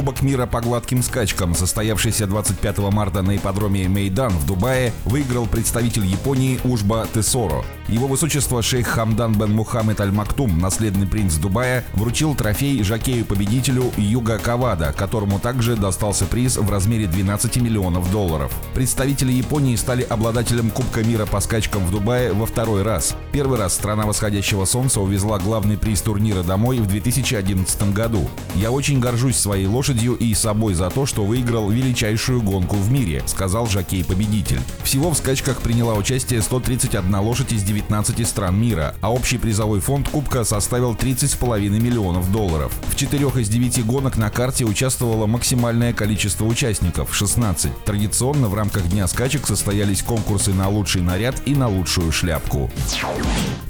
[0.00, 6.06] Кубок мира по гладким скачкам, состоявшийся 25 марта на ипподроме Мейдан в Дубае, выиграл представитель
[6.06, 7.62] Японии Ужба Тесоро.
[7.86, 14.94] Его высочество шейх Хамдан бен Мухаммед Аль-Мактум, наследный принц Дубая, вручил трофей жакею-победителю Юга Кавада,
[14.96, 18.52] которому также достался приз в размере 12 миллионов долларов.
[18.74, 23.16] Представители Японии стали обладателем Кубка мира по скачкам в Дубае во второй раз.
[23.32, 28.30] Первый раз страна восходящего солнца увезла главный приз турнира домой в 2011 году.
[28.54, 32.92] «Я очень горжусь своей лошадью лошадью и собой за то, что выиграл величайшую гонку в
[32.92, 34.60] мире, сказал Жакей-победитель.
[34.84, 40.08] Всего в скачках приняла участие 131 лошадь из 19 стран мира, а общий призовой фонд
[40.08, 42.72] Кубка составил 30,5 миллионов долларов.
[42.88, 47.84] В четырех из девяти гонок на карте участвовало максимальное количество участников– 16.
[47.84, 52.70] Традиционно в рамках Дня скачек состоялись конкурсы на лучший наряд и на лучшую шляпку.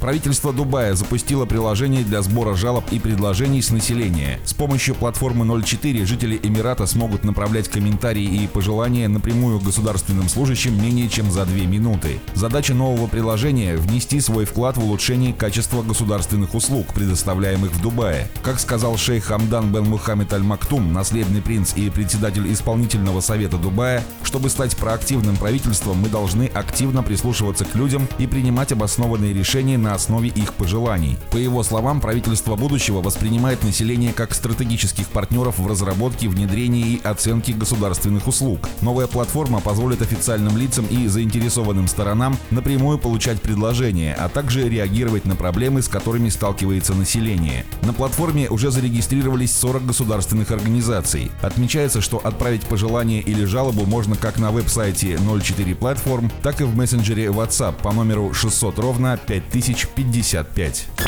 [0.00, 4.38] Правительство Дубая запустило приложение для сбора жалоб и предложений с населения.
[4.44, 11.08] С помощью платформы 04 жители Эмирата смогут направлять комментарии и пожелания напрямую государственным служащим менее
[11.08, 12.20] чем за две минуты.
[12.34, 18.28] Задача нового приложения– внести свой вклад в улучшение качества государственных услуг, предоставляемых в Дубае.
[18.42, 24.50] Как сказал шейх Хамдан бен Мухаммед Аль-Мактум, наследный принц и председатель исполнительного совета Дубая, чтобы
[24.50, 30.28] стать проактивным правительством, мы должны активно прислушиваться к людям и принимать обоснованные решения на основе
[30.28, 31.18] их пожеланий.
[31.30, 37.52] По его словам, правительство будущего воспринимает население как стратегических партнеров в разработке, внедрении и оценке
[37.52, 38.68] государственных услуг.
[38.80, 45.36] Новая платформа позволит официальным лицам и заинтересованным сторонам напрямую получать предложения, а также реагировать на
[45.36, 47.64] проблемы, с которыми сталкивается население.
[47.82, 51.30] На платформе уже зарегистрировались 40 государственных организаций.
[51.42, 56.76] Отмечается, что отправить пожелание или жалобу можно как на веб-сайте 04 Platform, так и в
[56.76, 61.07] мессенджере WhatsApp по номеру 600 ровно 5000 55.